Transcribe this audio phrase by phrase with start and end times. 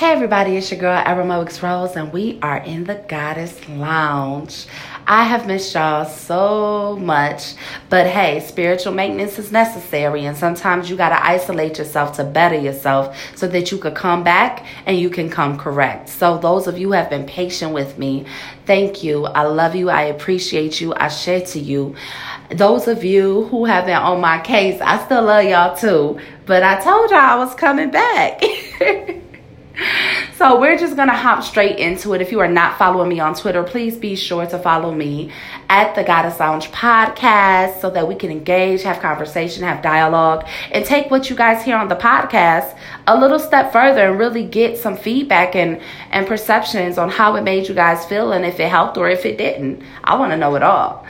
[0.00, 4.64] Hey everybody, it's your girl Aramoix Rose, and we are in the Goddess Lounge.
[5.06, 7.52] I have missed y'all so much,
[7.90, 13.14] but hey, spiritual maintenance is necessary, and sometimes you gotta isolate yourself to better yourself
[13.36, 16.08] so that you could come back and you can come correct.
[16.08, 18.24] So, those of you who have been patient with me,
[18.64, 19.26] thank you.
[19.26, 19.90] I love you.
[19.90, 20.94] I appreciate you.
[20.94, 21.94] I share to you.
[22.50, 26.62] Those of you who have been on my case, I still love y'all too, but
[26.62, 28.42] I told y'all I was coming back.
[30.36, 32.20] so we're just gonna hop straight into it.
[32.20, 35.30] If you are not following me on Twitter, please be sure to follow me
[35.68, 40.84] at the Goddess Lounge podcast so that we can engage, have conversation, have dialogue, and
[40.84, 42.76] take what you guys hear on the podcast
[43.06, 47.42] a little step further and really get some feedback and, and perceptions on how it
[47.42, 49.82] made you guys feel and if it helped or if it didn't.
[50.04, 51.06] I wanna know it all.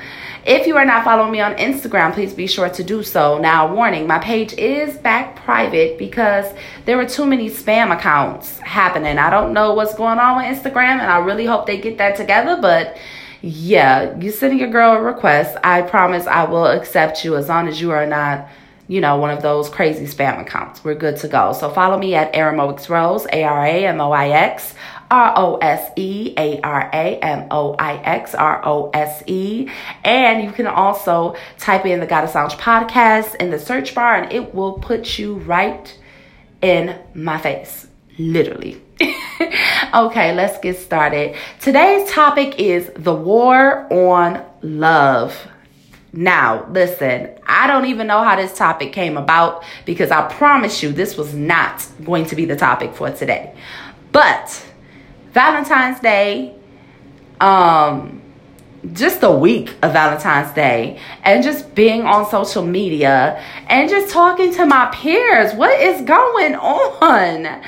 [0.47, 3.39] If you are not following me on Instagram, please be sure to do so.
[3.39, 6.47] Now, warning, my page is back private because
[6.87, 9.19] there were too many spam accounts happening.
[9.19, 12.17] I don't know what's going on with Instagram, and I really hope they get that
[12.17, 12.97] together, but
[13.43, 15.59] yeah, you sending your girl a request.
[15.63, 18.49] I promise I will accept you as long as you are not
[18.91, 20.83] you know, one of those crazy spam accounts.
[20.83, 21.53] We're good to go.
[21.53, 24.75] So follow me at Aramoix Rose, A R A M O I X
[25.09, 29.71] R O S E A R A M O I X R O S E.
[30.03, 34.33] And you can also type in the Goddess Lounge podcast in the search bar and
[34.33, 35.97] it will put you right
[36.61, 37.87] in my face.
[38.19, 38.83] Literally.
[39.95, 41.37] okay, let's get started.
[41.61, 45.47] Today's topic is the war on love.
[46.13, 50.93] Now, listen, I don't even know how this topic came about because I promise you
[50.93, 53.55] this was not going to be the topic for today.
[54.11, 54.65] But
[55.33, 56.57] Valentine's Day,
[57.41, 58.21] um,
[58.93, 64.53] just a week of Valentine's Day, and just being on social media and just talking
[64.55, 65.55] to my peers.
[65.55, 67.63] What is going on?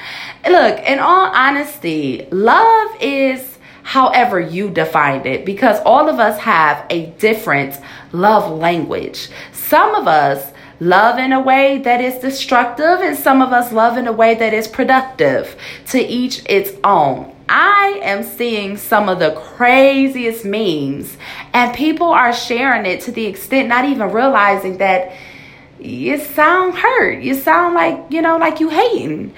[0.45, 3.52] Look, in all honesty, love is
[3.83, 7.78] however you defined it because all of us have a different
[8.12, 9.28] love language.
[9.53, 13.97] Some of us love in a way that is destructive, and some of us love
[13.97, 15.56] in a way that is productive.
[15.88, 17.34] To each its own.
[17.48, 21.16] I am seeing some of the craziest memes,
[21.53, 25.12] and people are sharing it to the extent not even realizing that
[25.78, 27.22] you sound hurt.
[27.22, 29.34] You sound like, you know, like you hating.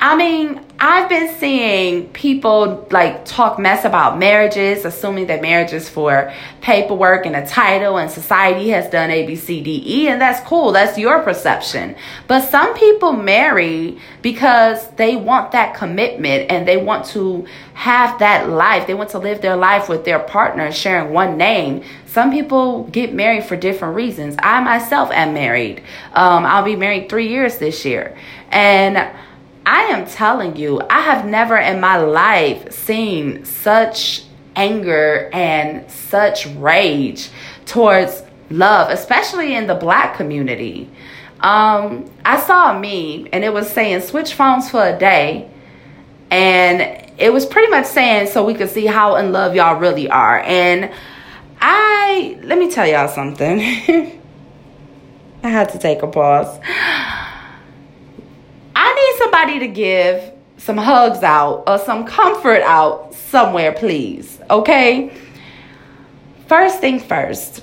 [0.00, 5.88] I mean, I've been seeing people like talk mess about marriages, assuming that marriage is
[5.88, 10.20] for paperwork and a title, and society has done A, B, C, D, E, and
[10.20, 10.70] that's cool.
[10.70, 11.96] That's your perception.
[12.28, 17.44] But some people marry because they want that commitment and they want to
[17.74, 18.86] have that life.
[18.86, 21.82] They want to live their life with their partner, sharing one name.
[22.06, 24.36] Some people get married for different reasons.
[24.38, 25.82] I myself am married.
[26.12, 28.16] Um, I'll be married three years this year.
[28.52, 29.10] And
[29.70, 34.22] I am telling you, I have never in my life seen such
[34.56, 37.28] anger and such rage
[37.66, 40.90] towards love, especially in the black community.
[41.40, 45.50] Um, I saw a meme and it was saying switch phones for a day.
[46.30, 50.08] And it was pretty much saying so we could see how in love y'all really
[50.08, 50.40] are.
[50.40, 50.90] And
[51.60, 53.60] I, let me tell y'all something.
[55.42, 56.58] I had to take a pause
[59.28, 64.40] somebody to give some hugs out or some comfort out somewhere, please.
[64.48, 65.12] Okay?
[66.46, 67.62] First thing first,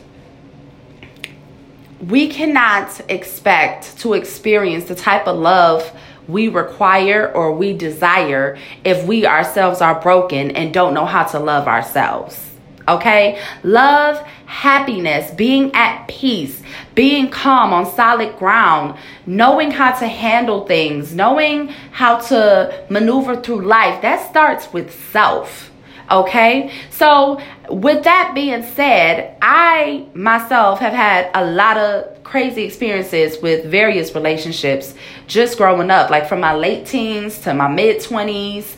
[2.08, 5.92] we cannot expect to experience the type of love
[6.28, 11.40] we require or we desire if we ourselves are broken and don't know how to
[11.40, 12.45] love ourselves.
[12.88, 13.42] Okay?
[13.64, 16.62] Love, happiness, being at peace,
[16.94, 23.66] being calm on solid ground, knowing how to handle things, knowing how to maneuver through
[23.66, 24.02] life.
[24.02, 25.72] That starts with self.
[26.12, 26.72] Okay?
[26.92, 33.66] So, with that being said, I myself have had a lot of crazy experiences with
[33.66, 34.94] various relationships
[35.26, 38.76] just growing up, like from my late teens to my mid 20s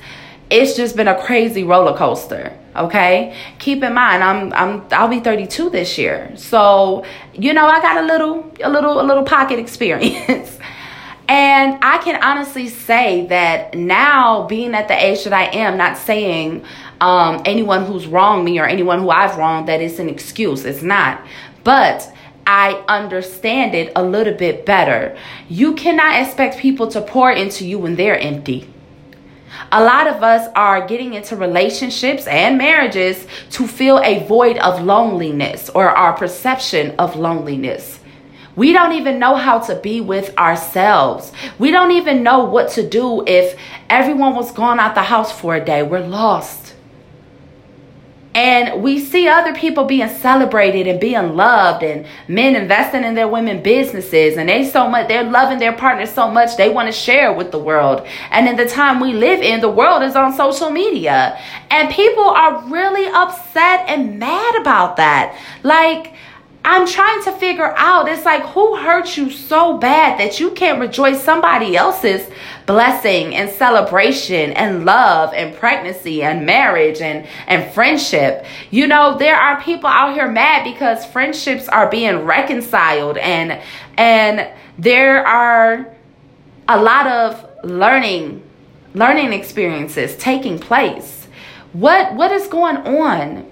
[0.50, 3.36] it's just been a crazy roller coaster okay?
[3.60, 6.32] Keep in mind i'm i'm i'll be 32 this year.
[6.36, 7.04] So
[7.34, 10.58] you know i got a little a little a little pocket experience.
[11.30, 15.98] And i can honestly say that now being at the age that i am not
[15.98, 16.64] saying
[17.02, 20.66] um, anyone who's wronged me or anyone who i've wronged that it's an excuse.
[20.66, 21.22] It's not.
[21.64, 22.12] But
[22.48, 25.18] I understand it a little bit better.
[25.50, 28.70] You cannot expect people to pour into you when they're empty.
[29.72, 34.84] A lot of us are getting into relationships and marriages to fill a void of
[34.84, 38.00] loneliness or our perception of loneliness.
[38.56, 41.32] We don't even know how to be with ourselves.
[41.60, 43.56] We don't even know what to do if
[43.90, 45.84] everyone was gone out the house for a day.
[45.84, 46.67] We're lost.
[48.38, 53.28] And we see other people being celebrated and being loved and men investing in their
[53.28, 56.92] women businesses and they so much they're loving their partners so much they want to
[56.92, 58.06] share with the world.
[58.30, 61.42] And in the time we live in, the world is on social media.
[61.72, 65.36] And people are really upset and mad about that.
[65.64, 66.14] Like
[66.70, 70.82] I'm trying to figure out it's like who hurt you so bad that you can't
[70.82, 72.30] rejoice somebody else's
[72.66, 78.46] blessing and celebration and love and pregnancy and marriage and and friendship.
[78.70, 83.62] You know, there are people out here mad because friendships are being reconciled and
[83.98, 85.96] and there are
[86.68, 88.44] a lot of learning
[88.94, 91.30] learning experiences taking place.
[91.72, 93.50] What what is going on?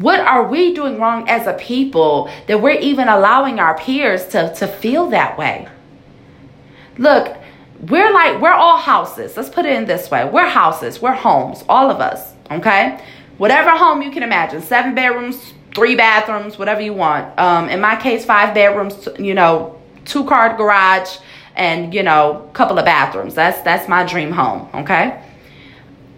[0.00, 4.54] What are we doing wrong as a people that we're even allowing our peers to,
[4.54, 5.68] to feel that way?
[6.96, 7.36] Look,
[7.80, 9.36] we're like, we're all houses.
[9.36, 13.02] Let's put it in this way we're houses, we're homes, all of us, okay?
[13.38, 17.38] Whatever home you can imagine seven bedrooms, three bathrooms, whatever you want.
[17.38, 21.18] Um, in my case, five bedrooms, you know, two car garage
[21.56, 25.22] and you know a couple of bathrooms that's that's my dream home okay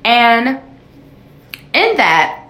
[0.05, 0.61] and
[1.73, 2.42] in that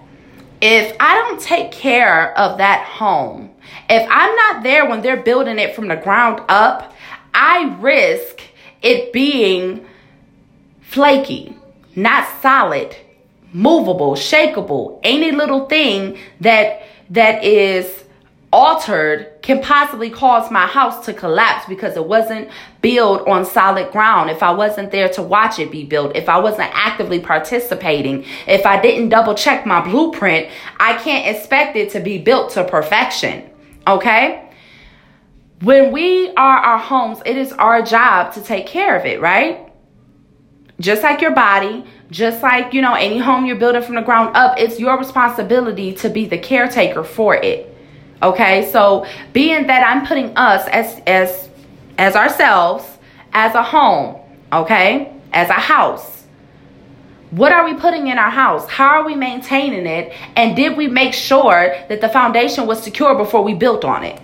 [0.65, 3.51] if I don't take care of that home,
[3.89, 6.93] if I'm not there when they're building it from the ground up,
[7.33, 8.39] I risk
[8.81, 9.85] it being
[10.79, 11.53] flaky,
[11.97, 12.95] not solid,
[13.51, 18.02] movable, shakable, any little thing that that is
[18.53, 22.47] altered can possibly cause my house to collapse because it wasn't
[22.81, 24.29] built on solid ground.
[24.29, 28.65] If I wasn't there to watch it be built, if I wasn't actively participating, if
[28.67, 33.49] I didn't double check my blueprint, I can't expect it to be built to perfection.
[33.87, 34.47] Okay?
[35.61, 39.71] When we are our homes, it is our job to take care of it, right?
[40.79, 44.35] Just like your body, just like, you know, any home you're building from the ground
[44.35, 47.72] up, it's your responsibility to be the caretaker for it.
[48.23, 51.49] Okay, so being that I'm putting us as as
[51.97, 52.85] as ourselves
[53.33, 54.15] as a home,
[54.53, 56.23] okay, as a house.
[57.31, 58.69] What are we putting in our house?
[58.69, 60.13] How are we maintaining it?
[60.37, 64.21] And did we make sure that the foundation was secure before we built on it?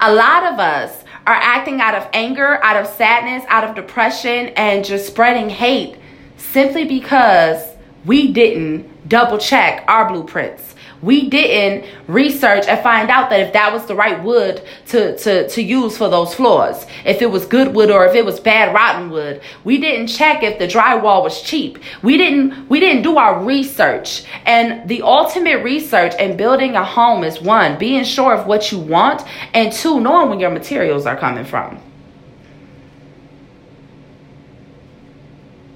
[0.00, 4.48] A lot of us are acting out of anger, out of sadness, out of depression,
[4.56, 5.96] and just spreading hate
[6.36, 7.62] simply because
[8.06, 10.70] we didn't double check our blueprints
[11.02, 15.48] we didn't research and find out that if that was the right wood to, to,
[15.48, 18.74] to use for those floors, if it was good wood or if it was bad
[18.74, 19.40] rotten wood.
[19.64, 21.78] We didn't check if the drywall was cheap.
[22.02, 24.24] We didn't we didn't do our research.
[24.44, 28.78] And the ultimate research in building a home is one, being sure of what you
[28.78, 29.22] want,
[29.54, 31.80] and two, knowing where your materials are coming from.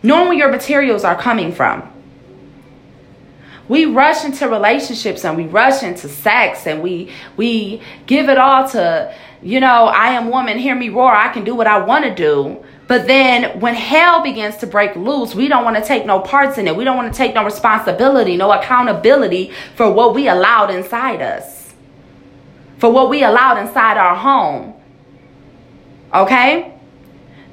[0.03, 1.94] Knowing where your materials are coming from.
[3.69, 8.69] We rush into relationships and we rush into sex and we we give it all
[8.71, 12.05] to, you know, I am woman, hear me roar, I can do what I want
[12.05, 12.63] to do.
[12.87, 16.59] But then when hell begins to break loose, we don't want to take no parts
[16.59, 16.77] in it.
[16.77, 21.73] We don't want to take no responsibility, no accountability for what we allowed inside us.
[22.79, 24.75] For what we allowed inside our home.
[26.13, 26.75] Okay?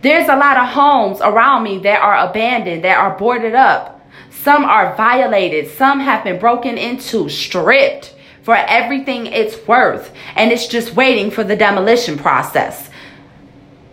[0.01, 3.90] There's a lot of homes around me that are abandoned, that are boarded up
[4.31, 5.69] some are violated.
[5.69, 10.11] Some have been broken into, stripped for everything it's worth.
[10.35, 12.89] And it's just waiting for the demolition process.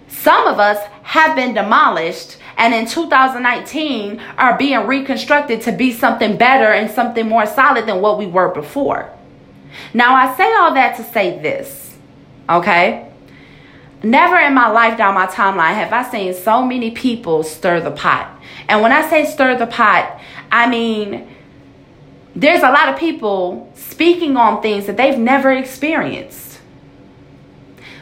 [0.09, 6.37] Some of us have been demolished and in 2019 are being reconstructed to be something
[6.37, 9.11] better and something more solid than what we were before.
[9.95, 11.97] Now, I say all that to say this,
[12.49, 13.11] okay?
[14.03, 17.91] Never in my life down my timeline have I seen so many people stir the
[17.91, 18.38] pot.
[18.69, 20.21] And when I say stir the pot,
[20.53, 21.27] I mean,
[22.37, 26.61] there's a lot of people speaking on things that they've never experienced.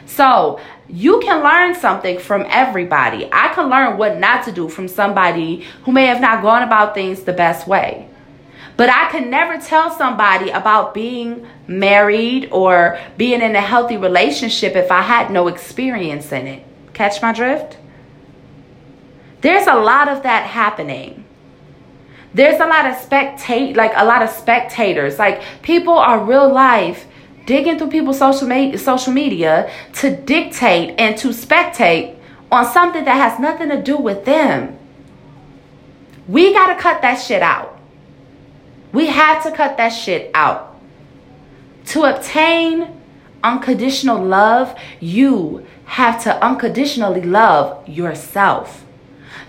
[0.05, 0.59] So,
[0.89, 3.27] you can learn something from everybody.
[3.31, 6.93] I can learn what not to do from somebody who may have not gone about
[6.93, 8.07] things the best way.
[8.77, 14.75] But I could never tell somebody about being married or being in a healthy relationship
[14.75, 16.63] if I had no experience in it.
[16.93, 17.77] Catch my drift?
[19.47, 21.23] There's a lot of that happening.
[22.33, 25.17] There's a lot of spectate like a lot of spectators.
[25.17, 27.05] Like people are real life
[27.45, 32.17] digging through people's social media social media to dictate and to spectate
[32.51, 34.77] on something that has nothing to do with them.
[36.27, 37.79] We got to cut that shit out.
[38.91, 40.75] We have to cut that shit out.
[41.93, 43.01] To obtain
[43.41, 48.83] unconditional love, you have to unconditionally love yourself.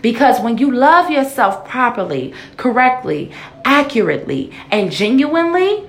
[0.02, 3.33] Because when you love yourself properly, correctly,
[3.64, 5.88] accurately, and genuinely,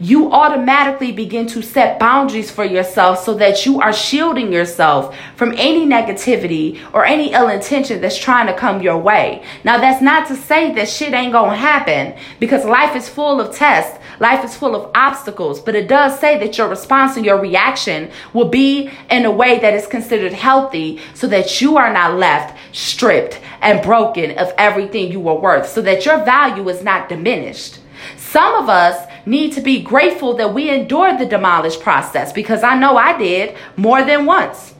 [0.00, 5.52] you automatically begin to set boundaries for yourself so that you are shielding yourself from
[5.58, 9.42] any negativity or any ill intention that's trying to come your way.
[9.62, 13.54] Now, that's not to say that shit ain't gonna happen because life is full of
[13.54, 17.38] tests, life is full of obstacles, but it does say that your response and your
[17.38, 22.16] reaction will be in a way that is considered healthy so that you are not
[22.16, 27.10] left stripped and broken of everything you were worth, so that your value is not
[27.10, 27.80] diminished.
[28.16, 32.78] Some of us need to be grateful that we endured the demolish process because I
[32.78, 34.74] know I did more than once.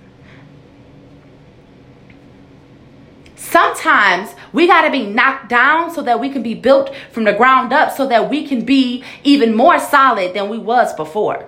[3.37, 7.33] Sometimes we got to be knocked down so that we can be built from the
[7.33, 11.45] ground up so that we can be even more solid than we was before.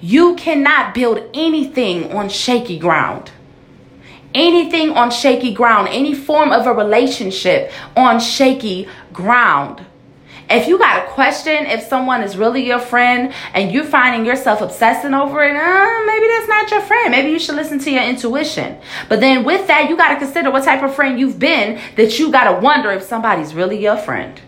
[0.00, 3.30] You cannot build anything on shaky ground.
[4.34, 9.84] Anything on shaky ground, any form of a relationship on shaky ground.
[10.50, 14.62] If you got a question, if someone is really your friend and you're finding yourself
[14.62, 17.10] obsessing over it, uh, maybe that's not your friend.
[17.10, 18.78] Maybe you should listen to your intuition.
[19.10, 22.18] But then with that, you got to consider what type of friend you've been that
[22.18, 24.40] you got to wonder if somebody's really your friend.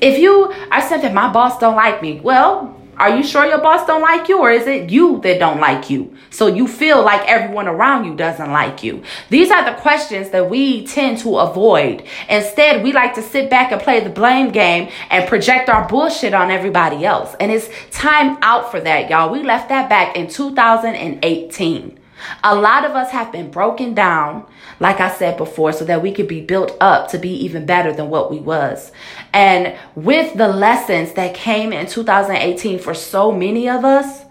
[0.00, 3.60] If you are saying that my boss don't like me, well, are you sure your
[3.60, 6.16] boss don't like you or is it you that don't like you?
[6.30, 9.02] So you feel like everyone around you doesn't like you.
[9.30, 12.04] These are the questions that we tend to avoid.
[12.28, 16.34] Instead, we like to sit back and play the blame game and project our bullshit
[16.34, 17.34] on everybody else.
[17.40, 19.30] And it's time out for that, y'all.
[19.32, 21.98] We left that back in 2018.
[22.42, 24.44] A lot of us have been broken down,
[24.80, 27.92] like I said before, so that we could be built up to be even better
[27.92, 28.92] than what we was.
[29.32, 34.24] And with the lessons that came in 2018 for so many of us,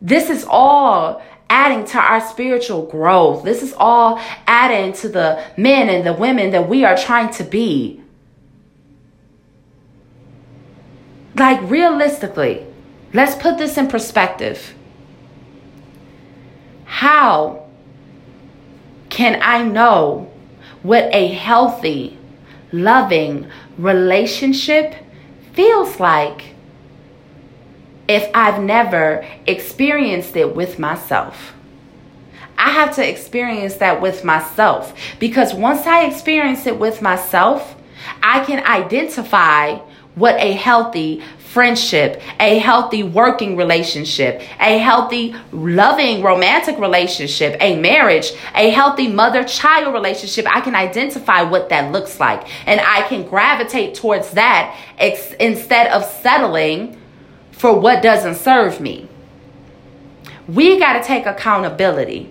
[0.00, 3.44] this is all adding to our spiritual growth.
[3.44, 7.44] This is all adding to the men and the women that we are trying to
[7.44, 8.02] be.
[11.34, 12.66] Like realistically,
[13.12, 14.74] let's put this in perspective.
[16.84, 17.67] How
[19.10, 20.30] can I know
[20.82, 22.18] what a healthy,
[22.72, 24.94] loving relationship
[25.52, 26.54] feels like
[28.06, 31.54] if I've never experienced it with myself?
[32.56, 37.76] I have to experience that with myself because once I experience it with myself,
[38.22, 39.76] I can identify
[40.16, 41.22] what a healthy,
[41.58, 49.42] friendship, a healthy working relationship, a healthy, loving, romantic relationship, a marriage, a healthy mother
[49.42, 52.46] child relationship, I can identify what that looks like.
[52.68, 56.96] And I can gravitate towards that ex- instead of settling
[57.50, 59.08] for what doesn't serve me.
[60.46, 62.30] We got to take accountability.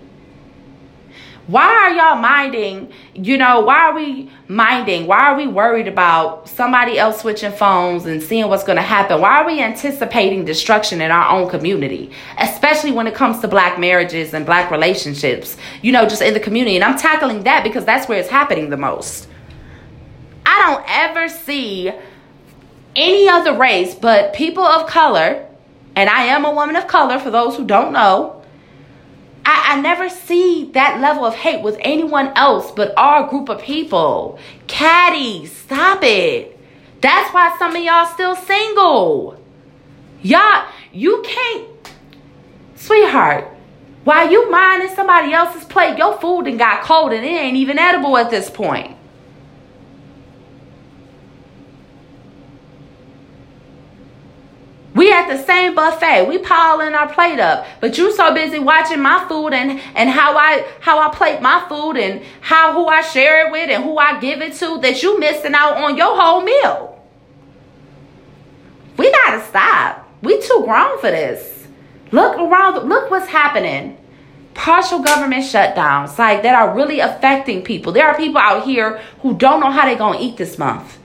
[1.48, 2.92] Why are y'all minding?
[3.14, 5.06] You know, why are we minding?
[5.06, 9.18] Why are we worried about somebody else switching phones and seeing what's going to happen?
[9.18, 13.78] Why are we anticipating destruction in our own community, especially when it comes to black
[13.78, 15.56] marriages and black relationships?
[15.80, 16.76] You know, just in the community.
[16.76, 19.26] And I'm tackling that because that's where it's happening the most.
[20.44, 21.90] I don't ever see
[22.94, 25.46] any other race but people of color,
[25.96, 28.37] and I am a woman of color for those who don't know
[29.50, 33.62] I, I never see that level of hate with anyone else but our group of
[33.62, 34.38] people.
[34.66, 36.60] Caddy, stop it.
[37.00, 39.42] That's why some of y'all still single.
[40.20, 41.94] Y'all, you can't,
[42.76, 43.48] sweetheart.
[44.04, 47.78] While you minding somebody else's plate, your food and got cold and it ain't even
[47.78, 48.97] edible at this point.
[54.98, 56.26] We at the same buffet.
[56.28, 57.64] We piling our plate up.
[57.80, 61.64] But you so busy watching my food and, and how I how I plate my
[61.68, 65.00] food and how who I share it with and who I give it to that
[65.00, 67.00] you missing out on your whole meal.
[68.96, 70.10] We gotta stop.
[70.20, 71.68] We too grown for this.
[72.10, 73.96] Look around, look what's happening.
[74.54, 77.92] Partial government shutdowns, like that are really affecting people.
[77.92, 80.97] There are people out here who don't know how they're gonna eat this month.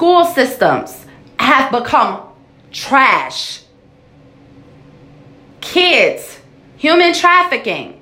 [0.00, 1.04] School systems
[1.38, 2.26] have become
[2.72, 3.60] trash.
[5.60, 6.38] Kids,
[6.78, 8.00] human trafficking,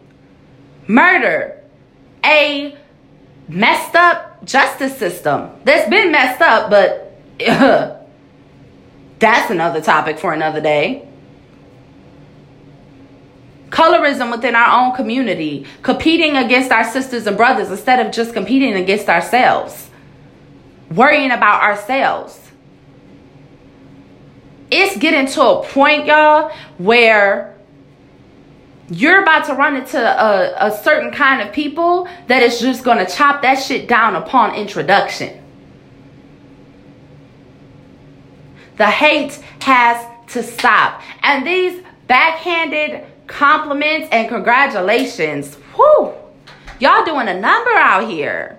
[0.87, 1.61] murder,
[2.25, 2.77] a
[3.49, 7.97] messed up justice system that's been messed up, but uh,
[9.19, 11.05] that's another topic for another day.
[13.71, 18.75] colorism within our own community, competing against our sisters and brothers instead of just competing
[18.75, 19.88] against ourselves,
[20.91, 22.41] worrying about ourselves.
[24.71, 27.57] It's getting to a point, y'all, where
[28.91, 33.05] you're about to run into a, a certain kind of people that is just going
[33.05, 35.43] to chop that shit down upon introduction.
[38.77, 41.03] The hate has to stop.
[41.23, 46.15] And these backhanded compliments and congratulations, whoo,
[46.79, 48.58] y'all doing a number out here.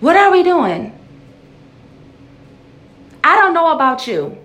[0.00, 0.92] What are we doing?
[3.24, 4.38] I don't know about you.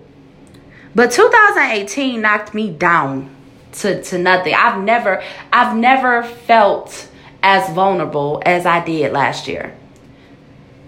[0.94, 3.34] But 2018 knocked me down
[3.72, 4.54] to, to nothing.
[4.54, 7.08] I've never I've never felt
[7.42, 9.76] as vulnerable as I did last year.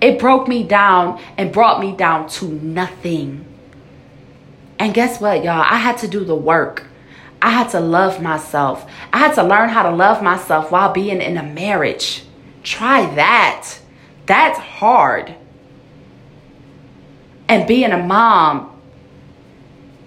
[0.00, 3.44] It broke me down and brought me down to nothing.
[4.78, 5.64] And guess what, y'all?
[5.66, 6.86] I had to do the work.
[7.40, 8.88] I had to love myself.
[9.12, 12.24] I had to learn how to love myself while being in a marriage.
[12.62, 13.78] Try that.
[14.26, 15.34] That's hard.
[17.48, 18.76] And being a mom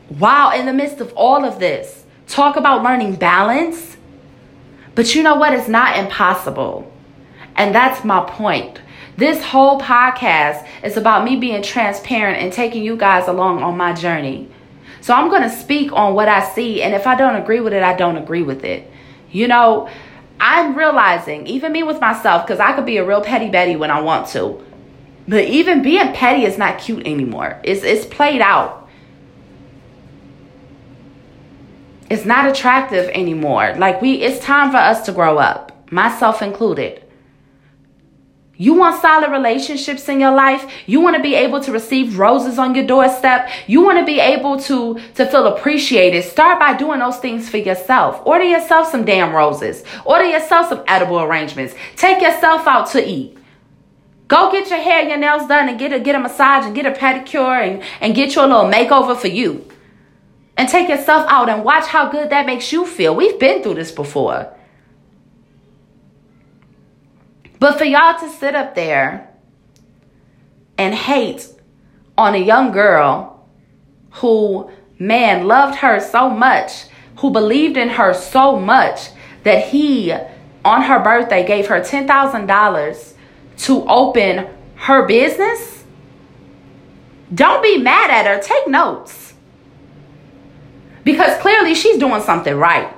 [0.09, 3.97] Wow, in the midst of all of this, talk about learning balance.
[4.95, 5.53] But you know what?
[5.53, 6.91] It's not impossible.
[7.55, 8.81] And that's my point.
[9.17, 13.93] This whole podcast is about me being transparent and taking you guys along on my
[13.93, 14.49] journey.
[15.01, 16.81] So I'm going to speak on what I see.
[16.81, 18.89] And if I don't agree with it, I don't agree with it.
[19.31, 19.89] You know,
[20.39, 23.91] I'm realizing, even me with myself, because I could be a real petty Betty when
[23.91, 24.63] I want to.
[25.27, 27.59] But even being petty is not cute anymore.
[27.63, 28.79] It's, it's played out.
[32.09, 33.75] it's not attractive anymore.
[33.77, 37.03] Like we it's time for us to grow up, myself included.
[38.61, 40.69] You want solid relationships in your life?
[40.85, 43.49] You want to be able to receive roses on your doorstep?
[43.67, 46.25] You want to be able to to feel appreciated?
[46.25, 48.21] Start by doing those things for yourself.
[48.25, 49.85] Order yourself some damn roses.
[50.03, 51.73] Order yourself some edible arrangements.
[51.95, 53.37] Take yourself out to eat.
[54.27, 56.85] Go get your hair, your nails done and get a get a massage and get
[56.85, 59.65] a pedicure and, and get your little makeover for you
[60.57, 63.15] and take yourself out and watch how good that makes you feel.
[63.15, 64.53] We've been through this before.
[67.59, 69.29] But for y'all to sit up there
[70.77, 71.47] and hate
[72.17, 73.45] on a young girl
[74.11, 76.85] who, man, loved her so much,
[77.17, 79.09] who believed in her so much
[79.43, 80.13] that he,
[80.63, 83.13] on her birthday, gave her $10,000
[83.57, 85.83] to open her business,
[87.33, 88.41] don't be mad at her.
[88.41, 89.33] Take notes
[91.03, 92.93] because clearly she's doing something right.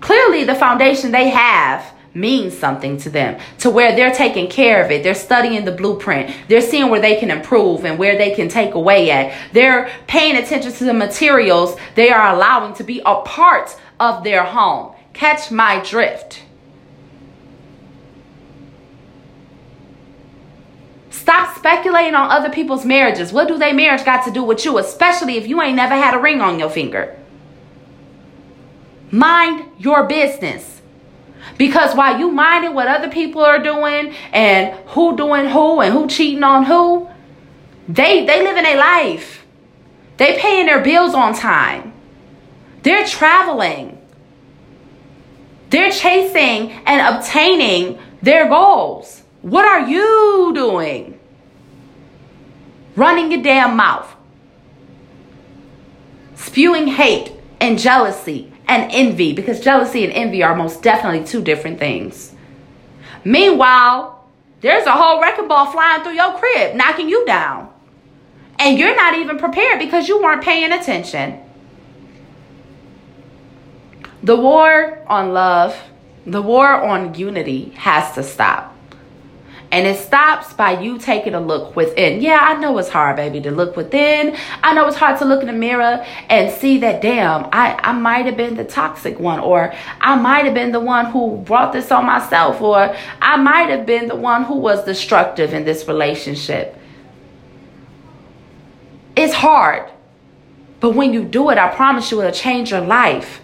[0.00, 4.90] Clearly, the foundation they have means something to them to where they're taking care of
[4.90, 5.02] it.
[5.02, 6.34] They're studying the blueprint.
[6.48, 9.36] They're seeing where they can improve and where they can take away at.
[9.52, 14.44] They're paying attention to the materials they are allowing to be a part of their
[14.44, 14.94] home.
[15.12, 16.42] Catch my drift.
[21.10, 23.32] Stop speculating on other people's marriages.
[23.32, 26.14] What do they marriage got to do with you, especially if you ain't never had
[26.14, 27.18] a ring on your finger?
[29.10, 30.80] Mind your business.
[31.58, 36.06] Because while you minding what other people are doing and who doing who and who
[36.06, 37.08] cheating on who,
[37.88, 39.44] they they living a life.
[40.18, 41.92] They paying their bills on time.
[42.82, 43.98] They're traveling.
[45.70, 49.22] They're chasing and obtaining their goals.
[49.42, 51.18] What are you doing?
[52.94, 54.14] Running your damn mouth.
[56.34, 61.78] Spewing hate and jealousy and envy because jealousy and envy are most definitely two different
[61.78, 62.32] things.
[63.24, 64.24] Meanwhile,
[64.60, 67.72] there's a whole wrecking ball flying through your crib, knocking you down.
[68.58, 71.40] And you're not even prepared because you weren't paying attention.
[74.22, 75.76] The war on love,
[76.26, 78.75] the war on unity has to stop.
[79.76, 82.22] And it stops by you taking a look within.
[82.22, 84.34] Yeah, I know it's hard, baby, to look within.
[84.62, 87.92] I know it's hard to look in the mirror and see that, damn, I, I
[87.92, 91.74] might have been the toxic one, or I might have been the one who brought
[91.74, 95.86] this on myself, or I might have been the one who was destructive in this
[95.86, 96.74] relationship.
[99.14, 99.90] It's hard.
[100.80, 103.42] But when you do it, I promise you it'll change your life.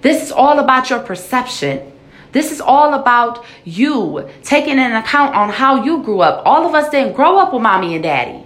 [0.00, 1.91] This is all about your perception.
[2.32, 6.42] This is all about you taking an account on how you grew up.
[6.46, 8.42] All of us didn't grow up with mommy and daddy.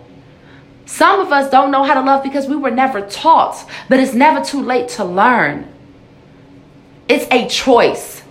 [0.87, 4.14] Some of us don't know how to love because we were never taught, but it's
[4.14, 5.72] never too late to learn.
[7.09, 8.22] It's a choice.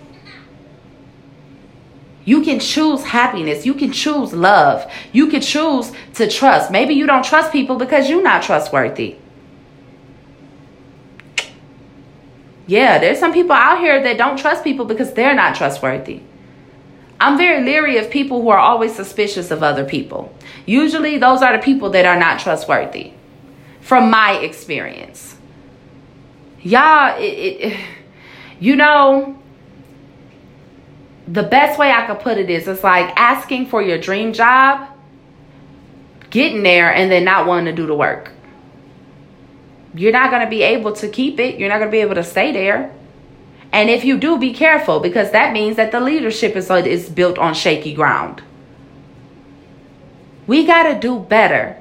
[2.24, 3.64] You can choose happiness.
[3.64, 4.90] You can choose love.
[5.12, 6.70] You can choose to trust.
[6.70, 9.16] Maybe you don't trust people because you're not trustworthy.
[12.66, 16.22] Yeah, there's some people out here that don't trust people because they're not trustworthy.
[17.20, 20.34] I'm very leery of people who are always suspicious of other people.
[20.66, 23.12] Usually, those are the people that are not trustworthy,
[23.80, 25.36] from my experience.
[26.60, 27.80] Y'all, it, it,
[28.60, 29.38] you know,
[31.28, 34.88] the best way I could put it is it's like asking for your dream job,
[36.30, 38.32] getting there, and then not wanting to do the work.
[39.96, 42.16] You're not going to be able to keep it, you're not going to be able
[42.16, 42.94] to stay there.
[43.72, 47.08] And if you do, be careful because that means that the leadership is, uh, is
[47.08, 48.42] built on shaky ground.
[50.46, 51.76] We got to do better.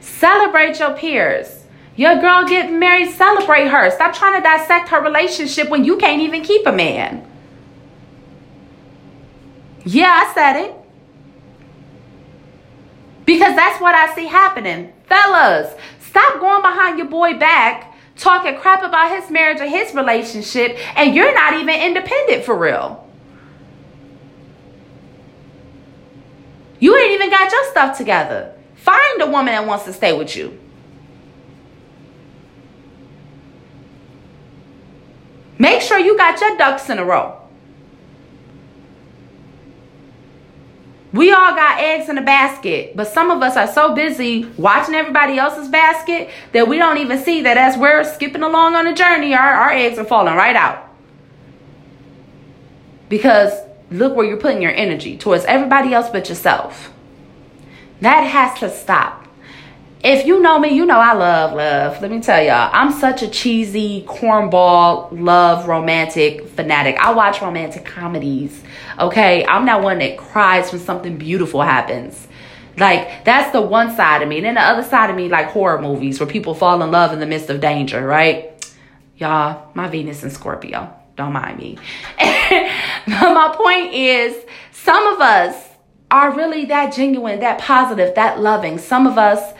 [0.00, 1.64] Celebrate your peers.
[1.96, 3.90] Your girl getting married, celebrate her.
[3.90, 7.28] Stop trying to dissect her relationship when you can't even keep a man.
[9.84, 10.74] Yeah, I said it.
[13.24, 14.92] Because that's what I see happening.
[15.06, 15.74] Fellas,
[16.08, 21.14] stop going behind your boy back talking crap about his marriage or his relationship, and
[21.14, 23.06] you're not even independent for real.
[26.80, 28.54] You ain't even got your stuff together.
[28.74, 30.58] Find a woman that wants to stay with you.
[35.58, 37.37] Make sure you got your ducks in a row.
[41.18, 44.94] We all got eggs in a basket, but some of us are so busy watching
[44.94, 48.92] everybody else's basket that we don't even see that as we're skipping along on the
[48.92, 50.88] journey, our, our eggs are falling right out.
[53.08, 53.52] Because
[53.90, 56.92] look where you're putting your energy towards everybody else but yourself.
[58.00, 59.26] That has to stop.
[60.04, 62.00] If you know me, you know I love love.
[62.00, 66.96] Let me tell y'all, I'm such a cheesy, cornball, love, romantic fanatic.
[66.98, 68.62] I watch romantic comedies,
[69.00, 69.44] okay?
[69.44, 72.28] I'm not one that cries when something beautiful happens.
[72.76, 74.36] Like, that's the one side of me.
[74.36, 77.12] And then the other side of me, like horror movies where people fall in love
[77.12, 78.72] in the midst of danger, right?
[79.16, 80.94] Y'all, my Venus and Scorpio.
[81.16, 81.76] Don't mind me.
[82.20, 85.68] my point is, some of us
[86.12, 88.78] are really that genuine, that positive, that loving.
[88.78, 89.54] Some of us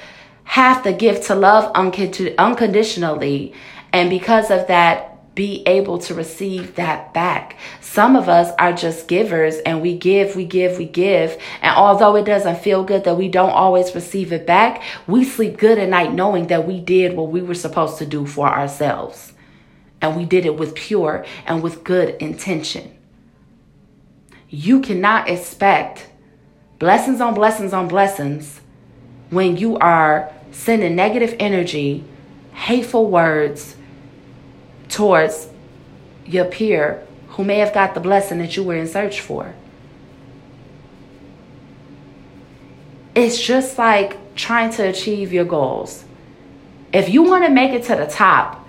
[0.48, 3.52] have the gift to love unconditionally.
[3.92, 7.58] And because of that, be able to receive that back.
[7.82, 11.36] Some of us are just givers and we give, we give, we give.
[11.60, 15.58] And although it doesn't feel good that we don't always receive it back, we sleep
[15.58, 19.34] good at night knowing that we did what we were supposed to do for ourselves.
[20.00, 22.96] And we did it with pure and with good intention.
[24.48, 26.08] You cannot expect
[26.78, 28.62] blessings on blessings on blessings
[29.28, 32.04] when you are sending negative energy,
[32.52, 33.76] hateful words
[34.88, 35.48] towards
[36.26, 39.54] your peer who may have got the blessing that you were in search for.
[43.14, 46.04] It's just like trying to achieve your goals.
[46.92, 48.66] If you want to make it to the top,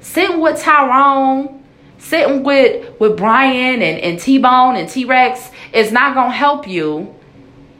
[0.00, 1.64] sitting with Tyrone,
[1.98, 7.13] sitting with, with Brian and, and T-Bone and T-Rex is not going to help you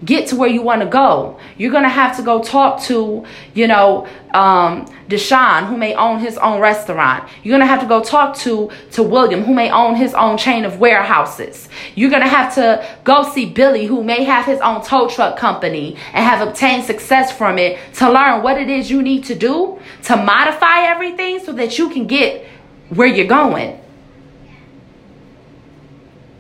[0.05, 1.39] get to where you want to go.
[1.57, 6.19] You're going to have to go talk to, you know, um, Deshaun, who may own
[6.19, 7.29] his own restaurant.
[7.43, 10.37] You're going to have to go talk to, to William, who may own his own
[10.37, 11.69] chain of warehouses.
[11.95, 15.39] You're going to have to go see Billy, who may have his own tow truck
[15.39, 19.35] company and have obtained success from it to learn what it is you need to
[19.35, 22.47] do to modify everything so that you can get
[22.89, 23.81] where you're going.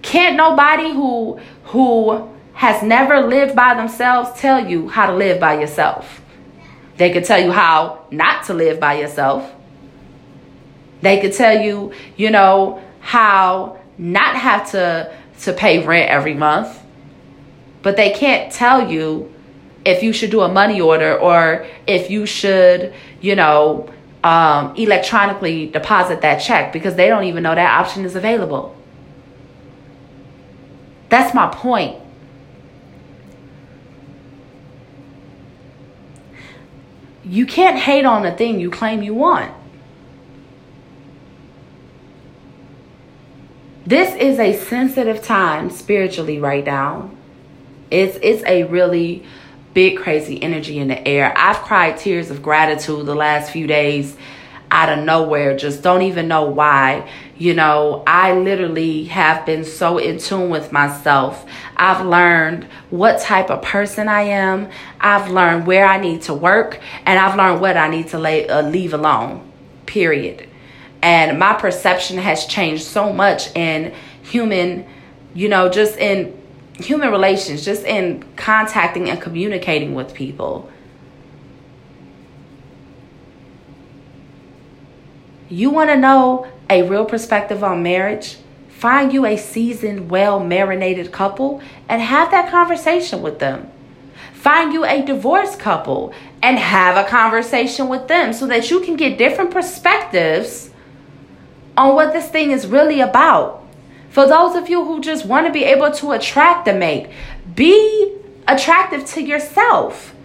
[0.03, 5.59] Can't nobody who, who, has never lived by themselves tell you how to live by
[5.61, 6.21] yourself.
[6.97, 9.53] They could tell you how not to live by yourself.
[11.03, 16.81] They could tell you, you know, how not have to to pay rent every month.
[17.83, 19.33] But they can't tell you
[19.85, 25.67] if you should do a money order or if you should, you know, um, electronically
[25.67, 28.75] deposit that check because they don't even know that option is available.
[31.11, 31.99] That's my point.
[37.25, 39.53] You can't hate on a thing you claim you want.
[43.87, 47.11] This is a sensitive time spiritually right now.
[47.91, 49.25] It's it's a really
[49.75, 51.35] big crazy energy in the air.
[51.37, 54.17] I've cried tears of gratitude the last few days
[54.71, 57.09] out of nowhere, just don't even know why.
[57.37, 61.47] You know, I literally have been so in tune with myself.
[61.77, 64.69] I've learned what type of person I am.
[65.01, 68.49] I've learned where I need to work, and I've learned what I need to lay,
[68.49, 69.51] uh, leave alone,
[69.87, 70.49] period.
[71.03, 74.87] And my perception has changed so much in human,
[75.35, 76.41] you know, just in
[76.79, 80.71] human relations, just in contacting and communicating with people.
[85.55, 88.39] You want to know a real perspective on marriage,
[88.71, 93.71] find you a seasoned, well marinated couple and have that conversation with them.
[94.33, 96.13] Find you a divorced couple
[96.43, 100.71] and have a conversation with them so that you can get different perspectives
[101.77, 103.65] on what this thing is really about.
[104.11, 107.09] For those of you who just want to be able to attract a mate,
[107.55, 108.13] be
[108.49, 110.17] attractive to yourself.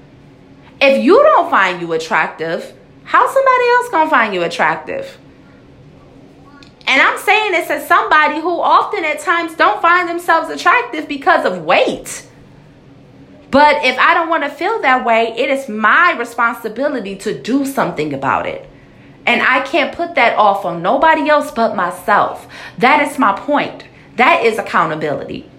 [0.82, 2.74] If you don't find you attractive,
[3.10, 5.18] how somebody else gonna find you attractive?
[6.86, 11.44] And I'm saying this as somebody who often at times don't find themselves attractive because
[11.44, 12.28] of weight.
[13.50, 17.66] But if I don't want to feel that way, it is my responsibility to do
[17.66, 18.70] something about it.
[19.26, 22.48] And I can't put that off on nobody else but myself.
[22.78, 23.86] That is my point.
[24.18, 25.50] That is accountability.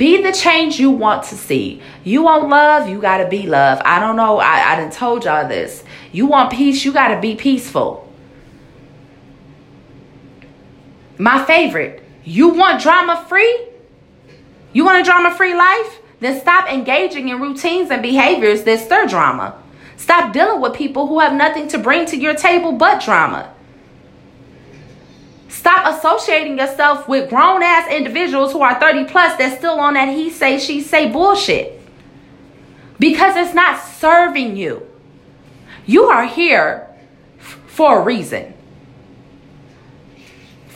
[0.00, 1.82] Be the change you want to see.
[2.04, 3.82] You want love, you gotta be love.
[3.84, 5.84] I don't know, I, I done told y'all this.
[6.10, 8.10] You want peace, you gotta be peaceful.
[11.18, 12.02] My favorite.
[12.24, 13.68] You want drama free?
[14.72, 16.00] You want a drama free life?
[16.20, 19.62] Then stop engaging in routines and behaviors that stir drama.
[19.98, 23.52] Stop dealing with people who have nothing to bring to your table but drama.
[25.50, 30.08] Stop associating yourself with grown ass individuals who are 30 plus that's still on that
[30.08, 31.78] he say, she say bullshit.
[32.98, 34.86] Because it's not serving you.
[35.84, 36.88] You are here
[37.66, 38.54] for a reason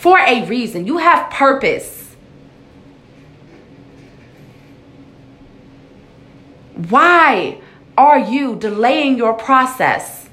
[0.05, 0.87] for a reason.
[0.87, 2.15] You have purpose.
[6.91, 7.63] Why
[7.97, 10.29] are you delaying your process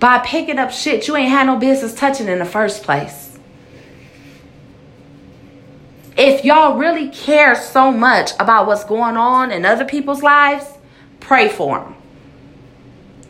[0.00, 3.38] by picking up shit you ain't had no business touching in the first place?
[6.16, 10.66] If y'all really care so much about what's going on in other people's lives,
[11.20, 11.94] pray for them.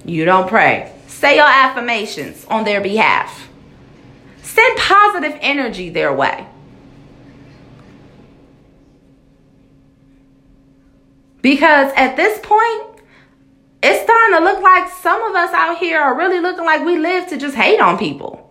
[0.04, 0.92] You don't pray.
[1.06, 3.48] Say your affirmations on their behalf.
[4.42, 6.46] Send positive energy their way.
[11.42, 12.89] Because at this point,
[13.82, 16.98] it's starting to look like some of us out here are really looking like we
[16.98, 18.46] live to just hate on people.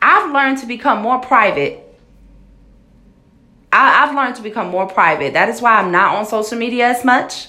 [0.00, 1.84] I've learned to become more private.
[3.72, 5.34] I, have learned to become more private.
[5.34, 7.48] That is why I'm not on social media as much.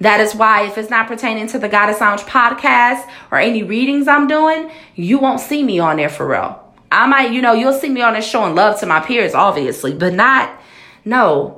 [0.00, 4.06] That is why, if it's not pertaining to the Goddess Lounge podcast or any readings
[4.06, 6.62] I'm doing, you won't see me on there for real.
[6.92, 9.94] I might, you know, you'll see me on there showing love to my peers, obviously,
[9.94, 10.60] but not,
[11.04, 11.55] no.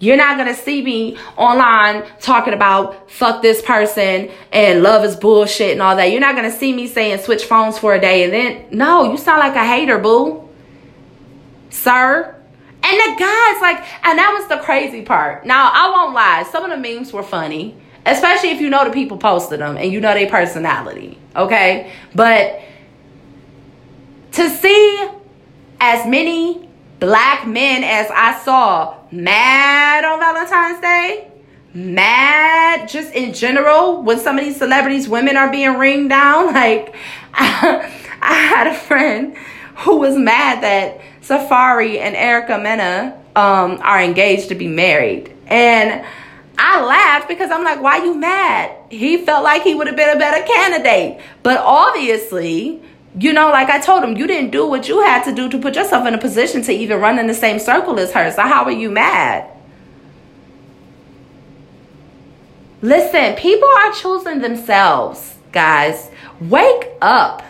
[0.00, 5.72] You're not gonna see me online talking about fuck this person and love is bullshit
[5.72, 6.12] and all that.
[6.12, 9.16] You're not gonna see me saying switch phones for a day and then, no, you
[9.18, 10.48] sound like a hater, boo.
[11.70, 12.34] Sir,
[12.82, 15.44] and the guys, like, and that was the crazy part.
[15.44, 18.92] Now, I won't lie, some of the memes were funny, especially if you know the
[18.92, 21.92] people posted them and you know their personality, okay?
[22.14, 22.60] But
[24.32, 25.08] to see
[25.80, 26.67] as many
[27.00, 31.30] black men as I saw mad on Valentine's Day,
[31.74, 36.94] mad just in general when some of these celebrities, women are being ringed down, like,
[37.32, 39.36] I, I had a friend
[39.78, 45.32] who was mad that Safaree and Erica Mena um, are engaged to be married.
[45.46, 46.04] And
[46.58, 48.74] I laughed because I'm like, why you mad?
[48.90, 51.20] He felt like he would have been a better candidate.
[51.44, 52.82] But obviously,
[53.18, 55.58] you know, like I told him, you didn't do what you had to do to
[55.58, 58.30] put yourself in a position to even run in the same circle as her.
[58.30, 59.50] So how are you mad?
[62.80, 66.10] Listen, people are choosing themselves, guys.
[66.40, 67.42] Wake up.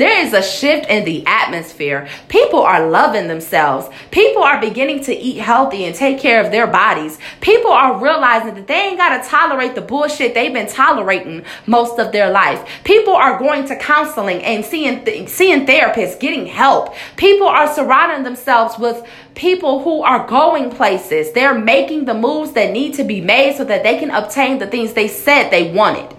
[0.00, 2.08] There is a shift in the atmosphere.
[2.28, 3.86] People are loving themselves.
[4.10, 7.18] People are beginning to eat healthy and take care of their bodies.
[7.42, 11.98] People are realizing that they ain't got to tolerate the bullshit they've been tolerating most
[11.98, 12.66] of their life.
[12.82, 16.94] People are going to counseling and seeing th- seeing therapists, getting help.
[17.18, 21.32] People are surrounding themselves with people who are going places.
[21.32, 24.66] They're making the moves that need to be made so that they can obtain the
[24.66, 26.16] things they said they wanted.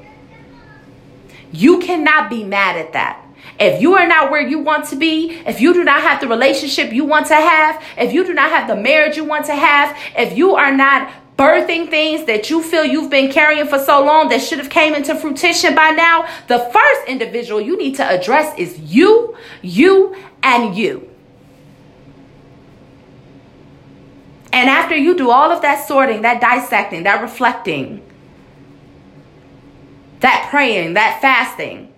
[1.51, 3.20] You cannot be mad at that.
[3.61, 6.27] If you are not where you want to be, if you do not have the
[6.27, 9.55] relationship you want to have, if you do not have the marriage you want to
[9.55, 14.03] have, if you are not birthing things that you feel you've been carrying for so
[14.03, 18.03] long that should have came into fruition by now, the first individual you need to
[18.03, 21.07] address is you, you, and you.
[24.51, 28.01] And after you do all of that sorting, that dissecting, that reflecting,
[30.21, 31.90] that praying, that fasting,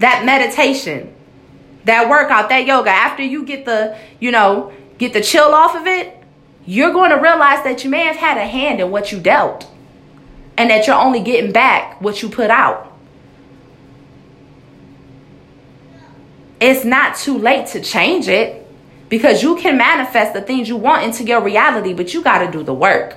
[0.00, 1.14] that meditation,
[1.84, 5.86] that workout, that yoga, after you get the, you know, get the chill off of
[5.86, 6.16] it,
[6.66, 9.70] you're going to realize that you may have had a hand in what you dealt
[10.56, 12.86] and that you're only getting back what you put out.
[16.60, 18.66] It's not too late to change it
[19.08, 22.50] because you can manifest the things you want into your reality, but you got to
[22.50, 23.16] do the work.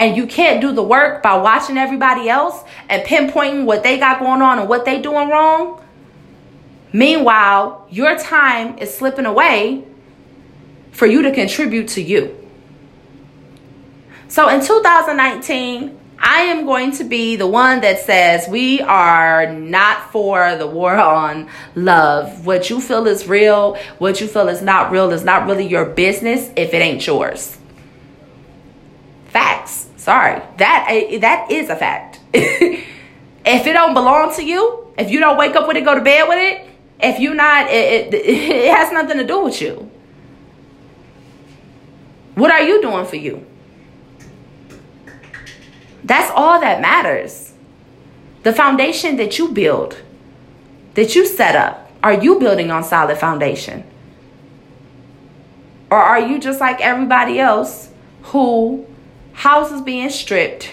[0.00, 4.18] And you can't do the work by watching everybody else and pinpointing what they got
[4.18, 5.84] going on and what they doing wrong.
[6.90, 9.84] Meanwhile, your time is slipping away
[10.90, 12.34] for you to contribute to you.
[14.28, 20.10] So in 2019, I am going to be the one that says we are not
[20.12, 22.46] for the war on love.
[22.46, 25.84] What you feel is real, what you feel is not real is not really your
[25.84, 27.58] business if it ain't yours.
[29.26, 29.89] Facts.
[30.00, 30.40] Sorry.
[30.56, 32.20] That eh, that is a fact.
[32.32, 32.86] if
[33.44, 36.26] it don't belong to you, if you don't wake up with it, go to bed
[36.26, 36.66] with it,
[37.00, 39.90] if you're not it, it, it has nothing to do with you.
[42.34, 43.44] What are you doing for you?
[46.02, 47.52] That's all that matters.
[48.42, 50.00] The foundation that you build,
[50.94, 53.84] that you set up, are you building on solid foundation?
[55.90, 57.90] Or are you just like everybody else
[58.22, 58.86] who
[59.40, 60.70] houses being stripped,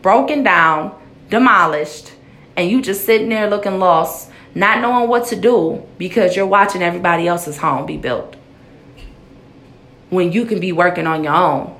[0.00, 0.98] broken down,
[1.28, 2.12] demolished,
[2.56, 6.82] and you just sitting there looking lost, not knowing what to do because you're watching
[6.82, 8.34] everybody else's home be built?
[10.08, 11.78] When you can be working on your own.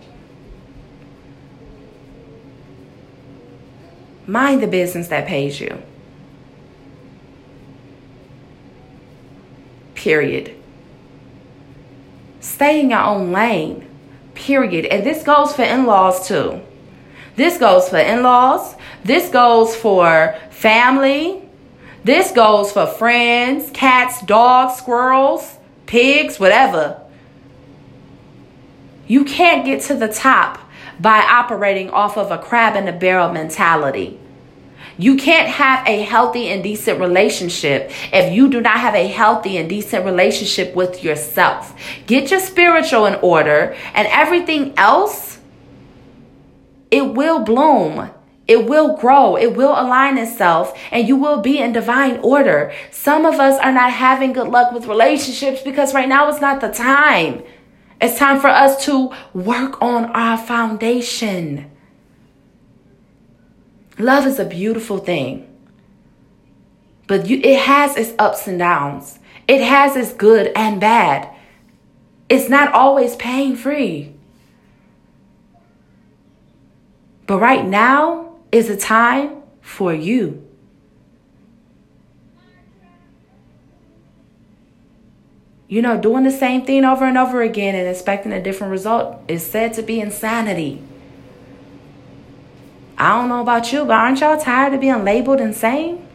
[4.26, 5.80] Mind the business that pays you.
[9.94, 10.54] Period.
[12.40, 13.88] Stay in your own lane.
[14.36, 14.84] Period.
[14.84, 16.60] And this goes for in laws too.
[17.34, 18.76] This goes for in laws.
[19.04, 21.42] This goes for family.
[22.04, 27.02] This goes for friends, cats, dogs, squirrels, pigs, whatever.
[29.08, 30.58] You can't get to the top
[31.00, 34.20] by operating off of a crab in a barrel mentality.
[34.98, 39.58] You can't have a healthy and decent relationship if you do not have a healthy
[39.58, 41.74] and decent relationship with yourself.
[42.06, 45.38] Get your spiritual in order, and everything else,
[46.90, 48.10] it will bloom.
[48.46, 49.36] It will grow.
[49.36, 52.72] It will align itself and you will be in divine order.
[52.92, 56.60] Some of us are not having good luck with relationships because right now it's not
[56.60, 57.42] the time.
[58.00, 61.70] It's time for us to work on our foundation.
[63.98, 65.48] Love is a beautiful thing,
[67.06, 69.18] but you, it has its ups and downs.
[69.48, 71.30] It has its good and bad.
[72.28, 74.12] It's not always pain free.
[77.26, 80.42] But right now is a time for you.
[85.68, 89.20] You know, doing the same thing over and over again and expecting a different result
[89.26, 90.85] is said to be insanity.
[92.98, 96.06] I don't know about you, but aren't y'all tired of being labeled insane?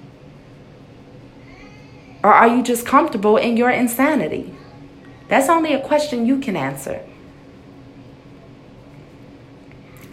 [2.24, 4.54] Or are you just comfortable in your insanity?
[5.28, 7.02] That's only a question you can answer.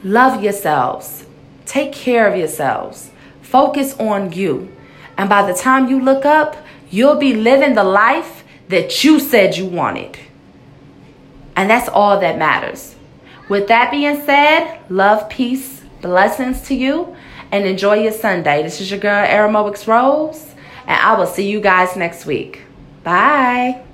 [0.02, 1.26] Love yourselves.
[1.66, 3.11] Take care of yourselves.
[3.42, 4.74] Focus on you.
[5.16, 6.57] And by the time you look up,
[6.90, 10.18] you'll be living the life that you said you wanted.
[11.57, 12.94] And that's all that matters.
[13.48, 17.16] With that being said, love, peace, blessings to you,
[17.50, 18.62] and enjoy your Sunday.
[18.62, 20.54] This is your girl, Aramoix Rose,
[20.87, 22.62] and I will see you guys next week.
[23.02, 23.88] Bye.